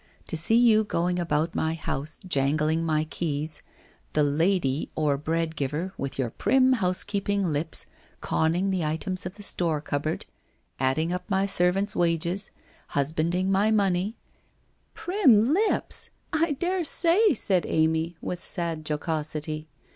To 0.29 0.35
see 0.35 0.55
you 0.57 0.83
going 0.83 1.19
about 1.19 1.53
my 1.53 1.75
house 1.75 2.19
jangling 2.27 2.83
my 2.83 3.03
keys, 3.03 3.61
the 4.13 4.23
Lady, 4.23 4.89
or 4.95 5.15
Breadgiver, 5.15 5.91
with 5.95 6.17
your 6.17 6.31
prim 6.31 6.73
housekeeping 6.73 7.45
lips 7.45 7.85
conning 8.19 8.71
the 8.71 8.83
items 8.83 9.27
of 9.27 9.35
the 9.35 9.43
store 9.43 9.79
cupboard, 9.79 10.25
adding 10.79 11.13
up 11.13 11.29
my 11.29 11.45
servant's 11.45 11.95
wages, 11.95 12.49
husband 12.87 13.35
ing 13.35 13.51
my 13.51 13.69
money 13.69 14.15
''Prim 14.95 15.53
lips! 15.53 16.09
I 16.33 16.53
daresay/ 16.53 17.35
said 17.35 17.67
Amy 17.69 18.17
with, 18.23 18.39
sad 18.39 18.83
jocosity. 18.83 19.67